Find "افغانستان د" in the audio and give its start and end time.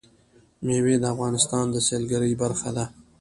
1.13-1.75